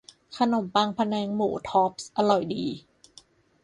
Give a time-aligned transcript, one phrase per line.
[0.37, 2.65] ขนมปังพะแนงหมู ท็อปส์ อร่อยดี